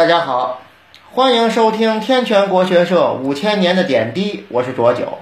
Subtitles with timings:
[0.00, 0.62] 大家好，
[1.12, 5.18] 欢迎收听天泉国学社五千年的点滴，我是卓九。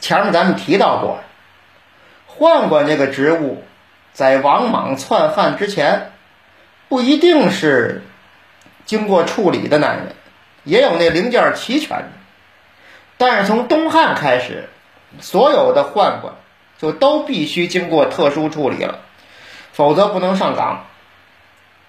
[0.00, 1.18] 前面咱们提到过，
[2.26, 3.62] 宦官这个职务，
[4.14, 6.12] 在王莽篡汉之前，
[6.88, 8.02] 不一定是
[8.86, 10.14] 经过处理的男人，
[10.62, 12.08] 也有那零件齐全的。
[13.18, 14.70] 但是从东汉开始，
[15.20, 16.32] 所有的宦官
[16.78, 19.00] 就都必须经过特殊处理了，
[19.74, 20.86] 否则不能上岗。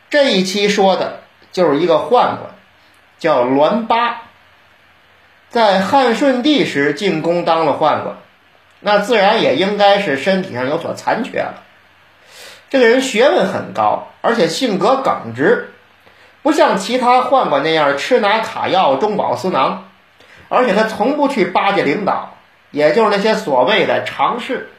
[0.10, 1.22] 这一期说的
[1.56, 2.40] 就是一个宦官，
[3.18, 4.24] 叫栾巴，
[5.50, 8.18] 在汉顺帝时进宫当了宦官，
[8.82, 11.64] 那自然也应该是身体上有所残缺了。
[12.70, 15.72] 这个人学问很高，而且性格耿直，
[16.42, 19.88] 不像其他宦官那样吃拿卡要、中饱私囊。
[20.50, 22.36] 而且他从不去巴结领导，
[22.72, 24.70] 也就是那些所谓的常侍。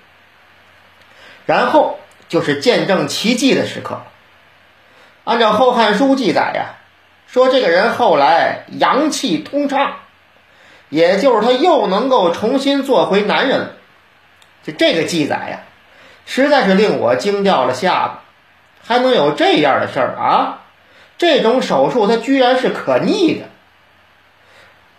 [1.46, 1.98] 然后
[2.28, 4.02] 就是见证奇迹的时刻。
[5.26, 6.76] 按照《后汉书》记载呀，
[7.26, 9.96] 说这个人后来阳气通畅，
[10.88, 13.72] 也就是他又能够重新做回男人了。
[14.62, 15.58] 就这个记载呀，
[16.26, 18.22] 实在是令我惊掉了下巴。
[18.86, 20.60] 还能有这样的事儿啊？
[21.18, 23.46] 这种手术它居然是可逆的。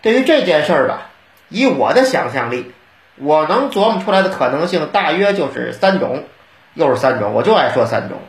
[0.01, 1.03] 对于这件事儿吧，
[1.47, 2.73] 以我的想象力，
[3.15, 6.25] 我能琢磨出来的可能性大约就是三种，
[6.73, 8.19] 又是三种，我就爱说三种。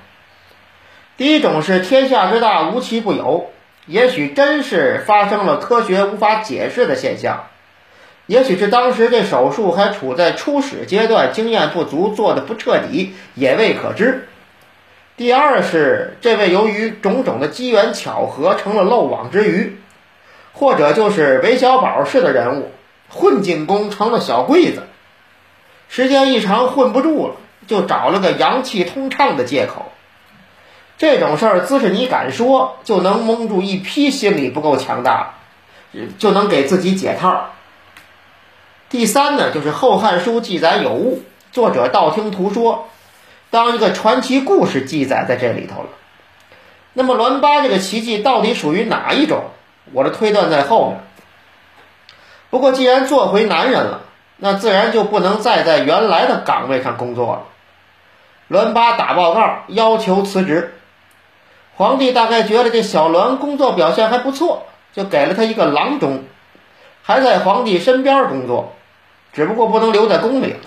[1.18, 3.50] 第一种是天下之大无奇不有，
[3.86, 7.46] 也许真是发生了科学无法解释的现象，
[8.26, 14.28] 也许是当时这手术还处在初始阶段，经验不足，做的不彻底，也未可知。
[15.16, 19.76] 第二是这位由于种种的机缘巧合成了漏网之鱼。
[20.52, 22.72] 或者就是韦小宝式的人物，
[23.08, 24.82] 混进宫成了小桂子，
[25.88, 27.34] 时间一长混不住了，
[27.68, 29.87] 就找了个阳气通畅的借口。
[30.98, 35.34] 这种事儿，姿势你敢说，就能蒙住一批心理不够强大，
[36.18, 37.50] 就能给自己解套。
[38.90, 41.22] 第三呢，就是《后汉书》记载有误，
[41.52, 42.88] 作者道听途说，
[43.50, 45.88] 当一个传奇故事记载在这里头了。
[46.94, 49.44] 那么栾巴这个奇迹到底属于哪一种？
[49.92, 51.00] 我的推断在后面。
[52.50, 54.00] 不过，既然做回男人了，
[54.38, 57.42] 那自然就不能再在原来的岗位上工作了。
[58.48, 60.77] 栾巴打报告要求辞职，
[61.78, 66.24] 皇帝大概觉得这小栾工作表现还不错，就给了他一个郎中，
[67.04, 68.74] 还在皇帝身边工作，
[69.32, 70.58] 只不过不能留在宫里了。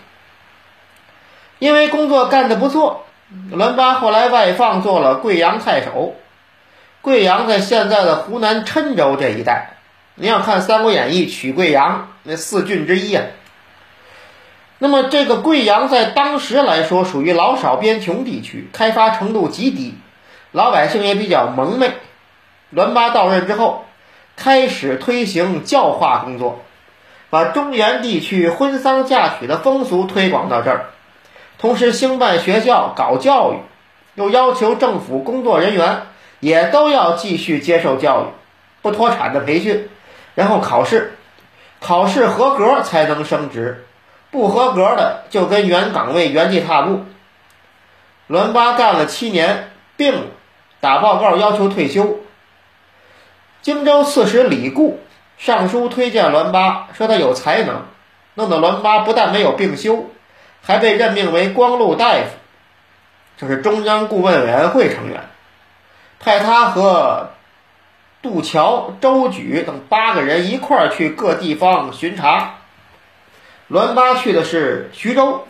[1.60, 3.04] 因为工作干得不错，
[3.52, 6.16] 栾巴后来外放做了贵阳太守。
[7.02, 9.72] 贵阳在现在的湖南郴州这一带，
[10.16, 13.26] 你要看《三国演义》取贵阳那四郡之一啊。
[14.80, 19.96] 那么这个贵阳在当时来说属于老少边穷地区，开发程度极低，
[20.52, 21.92] 老百姓也比较蒙昧。
[22.70, 23.86] 栾巴到任之后，
[24.36, 26.62] 开始推行教化工作，
[27.30, 30.86] 把中原地区婚丧嫁娶的风俗推广到这儿，
[31.58, 33.58] 同时兴办学校搞教育，
[34.16, 36.04] 又要求政府工作人员。
[36.42, 38.26] 也都要继续接受教育，
[38.82, 39.88] 不脱产的培训，
[40.34, 41.16] 然后考试，
[41.80, 43.86] 考试合格才能升职，
[44.32, 47.06] 不合格的就跟原岗位原地踏步。
[48.26, 50.22] 栾巴干了七年，病了，
[50.82, 52.20] 打报告要求退休。
[53.62, 55.00] 荆州刺史李固
[55.38, 57.86] 上书推荐栾巴，说他有才能，
[58.34, 60.10] 弄得栾巴不但没有病休，
[60.62, 62.26] 还被任命为光禄大夫，
[63.38, 65.22] 这是中央顾问委员会成员。
[66.20, 67.32] 派他和
[68.22, 72.56] 杜桥、周举等八个人一块儿去各地方巡查。
[73.68, 75.48] 栾巴去的是徐州，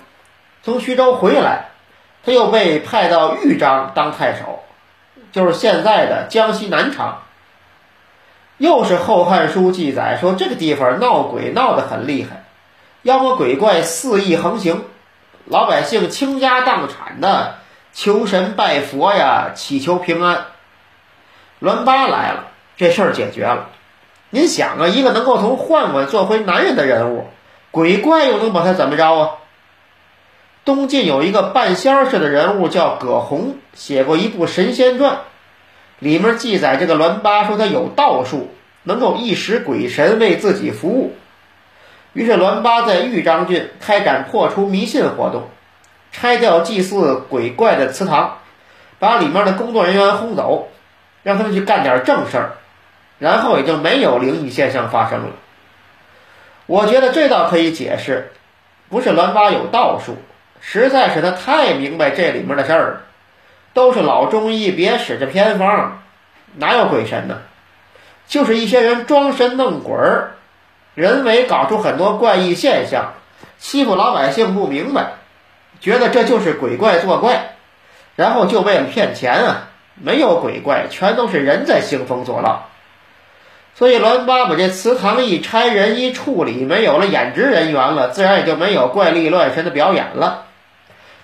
[0.64, 1.72] 从徐州回来，
[2.24, 4.64] 他又被派到豫章当太守，
[5.31, 7.22] 就是现在的江西南昌。
[8.58, 12.44] 又是《后汉书》记载说，这个地方闹鬼闹得很厉害，
[13.02, 14.84] 妖魔鬼怪肆意横行，
[15.46, 17.56] 老百姓倾家荡产的
[17.91, 20.46] 求神拜佛呀，祈求平安。
[21.59, 22.46] 栾巴来了，
[22.78, 23.70] 这事儿解决了。
[24.29, 27.28] 您想啊，一个能够从宦官做回男人的人物，
[27.72, 29.32] 鬼怪又能把他怎么着啊？
[30.66, 35.13] 东晋有一个半仙儿似的人物叫葛洪，写过一部《神仙传》，
[35.99, 38.49] 里面记载这个栾巴说他有道术，
[38.84, 41.13] 能够一使鬼神为自己服务。
[42.13, 45.49] 于是栾巴在豫章郡开展破除迷信活动，
[46.11, 48.37] 拆掉祭祀鬼怪的祠堂，
[48.99, 50.67] 把里面的工作人员轰走。
[51.23, 52.53] 让他们去干点正事儿，
[53.19, 55.28] 然后也就没有灵异现象发生了。
[56.66, 58.31] 我觉得这倒可以解释，
[58.90, 60.17] 不是栾巴有道术，
[60.61, 63.02] 实在是他太明白这里面的事儿了。
[63.73, 66.02] 都是老中医，别使这偏方。
[66.55, 67.37] 哪有鬼神呢？
[68.28, 70.31] 就是一些人装神弄鬼儿，
[70.93, 73.13] 人为搞出很多怪异现象，
[73.58, 75.13] 欺负老百姓不明白，
[75.79, 77.55] 觉得这就是鬼怪作怪，
[78.16, 79.69] 然后就为了骗钱啊！
[79.96, 82.63] 没有鬼怪，全都是人在兴风作浪。
[83.75, 90.46] 所以栾八把这祠堂一拆，人一处理，没有了演职人员了，自然也就没有怪力乱神的表演了。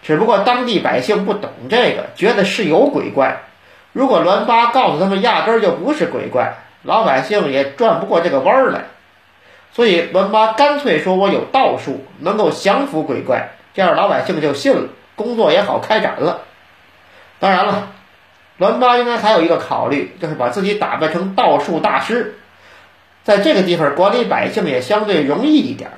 [0.08, 3.40] 只不过当地百姓不懂这个，觉得是有鬼怪。
[3.92, 8.86] 如果栾八告诉他们压根儿就不是鬼怪，老百姓也转不过这个弯儿来。
[9.74, 14.88] 所以栾八干脆说：“我有道术，能够降服鬼怪。”这样老百姓就信了，
[15.18, 16.40] 工作也好开展了。
[17.40, 17.90] 当然了，
[18.58, 22.38] 栾八应该还有一个考虑，就是把自己打扮成道术大师，
[23.26, 25.90] 在这个地方管理百姓也相对容易一点。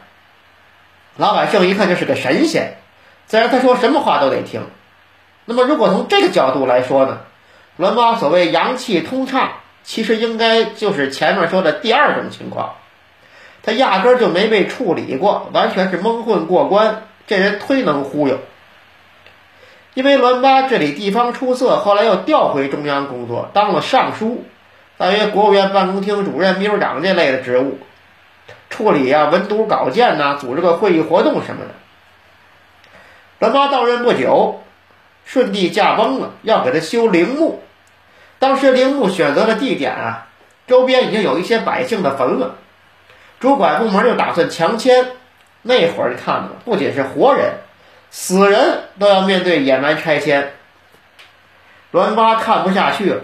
[1.18, 2.79] 老百姓一看就是个神仙。
[3.30, 4.66] 自然，他说什么话都得听。
[5.46, 7.20] 那么，如果从这个角度来说呢？
[7.78, 9.52] 栾八所谓阳气通畅，
[9.84, 12.74] 其实应该就是前面说的第二种情况。
[13.62, 17.04] 他压根儿就没被处理过，完全是蒙混过关。
[17.28, 18.40] 这人忒能忽悠。
[19.94, 24.44] 因为栾八这里地方出色，后来又调回中央工作，当了尚书，
[24.98, 27.78] 大约国务院办公厅主任、秘书长这类的职务，
[28.72, 31.72] 处理啊文牍稿件呐，组织个会议活动什么的。
[33.40, 34.62] 栾八到任不久，
[35.26, 37.64] 舜帝驾崩了，要给他修陵墓。
[38.38, 40.28] 当时陵墓选择的地点啊，
[40.68, 42.56] 周边已经有一些百姓的坟了。
[43.40, 45.08] 主管部门就打算强迁。
[45.62, 47.54] 那会儿你看吧，不仅是活人，
[48.12, 50.54] 死人都要面对野蛮拆迁。
[51.92, 53.22] 栾八看不下去了，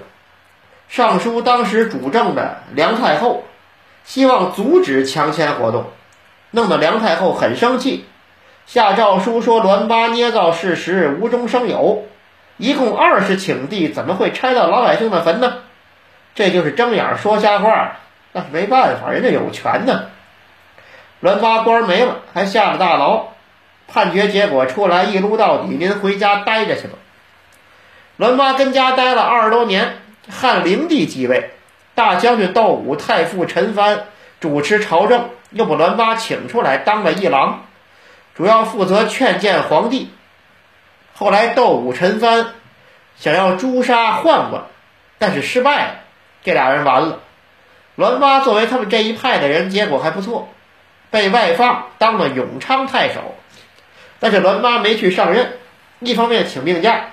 [0.87, 3.43] 上书当时主政的梁太后，
[4.03, 5.85] 希望阻止强迁活动，
[6.51, 8.05] 弄得梁太后很生气。
[8.65, 12.03] 下诏书说栾八捏造事实，无中生有，
[12.57, 15.57] 一共二十顷地，怎么会拆到老百姓的坟呢？
[16.33, 17.97] 这就是睁眼说瞎话，
[18.31, 20.05] 那是没办法，人家有权呢。
[21.21, 23.27] 栾八官没了，还下了大牢，
[23.87, 26.95] 判决结果出来，一撸到底，您回家待着去吧。
[28.17, 31.51] 栾八跟家待了二十多年，汉灵帝继位，
[31.93, 33.99] 大将军窦武、太傅陈蕃
[34.39, 37.64] 主持朝政，又把栾八请出来当了议郎。
[38.35, 40.11] 主要负责劝谏皇帝。
[41.13, 42.47] 后来窦武、陈蕃
[43.15, 44.63] 想要诛杀宦官，
[45.17, 45.95] 但是失败了，
[46.43, 47.19] 这俩人完了。
[47.95, 50.49] 栾巴作为他们这一派的人，结果还不错，
[51.11, 53.35] 被外放当了永昌太守。
[54.19, 55.53] 但是栾巴没去上任，
[55.99, 57.05] 一方面请病假，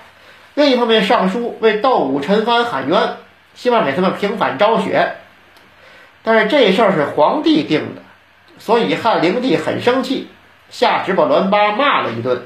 [0.55, 3.15] 另一方面上书为窦武、陈蕃喊冤，
[3.55, 5.15] 希望给他们平反昭雪。
[6.21, 8.01] 但是这事儿是皇帝定的，
[8.59, 10.27] 所以汉灵帝很生气。
[10.73, 12.41] 下旨把栾巴骂了一顿，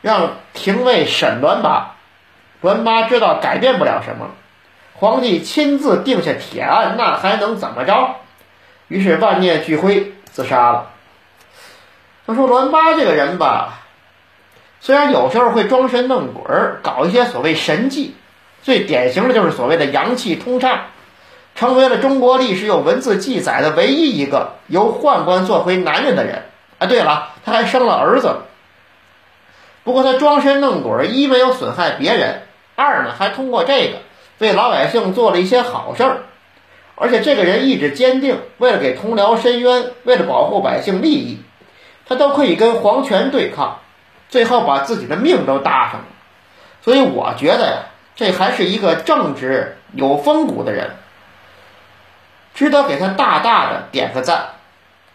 [0.00, 1.94] 让廷尉审栾巴。
[2.62, 4.30] 栾巴知道改变不了什么，
[4.94, 8.16] 皇帝亲自定下铁案，那还能怎么着？
[8.88, 10.90] 于是万念俱灰，自杀了。
[12.26, 13.80] 他说栾巴这个人吧，
[14.80, 16.42] 虽然有时候会装神弄鬼，
[16.82, 18.16] 搞一些所谓神迹，
[18.62, 20.86] 最典型的就是所谓的阳气通畅，
[21.54, 26.44] 成为了中国历史有文字记载的唯一一个由宦官做回男人的人。
[26.80, 28.34] 啊，对了，他还生了儿子。
[29.84, 32.42] 不过他装神弄鬼，一没有损害别人，
[32.74, 33.98] 二呢还通过这个
[34.38, 36.22] 为老百姓做了一些好事儿。
[36.96, 41.42] 而且这个人意志坚定，为了给同僚伸冤，为了保护百姓利益，
[42.06, 43.78] 他都可以跟皇权对抗，
[44.28, 46.06] 最后把自己的命都搭上了。
[46.82, 47.76] 所以我觉得呀，
[48.16, 50.96] 这还是一个正直有风骨的人，
[52.54, 54.59] 值得给他大大的点个赞。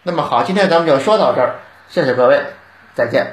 [0.08, 1.56] 那么好，今天咱们就说到这儿，
[1.90, 2.40] 谢谢各位，
[2.94, 3.26] 再见。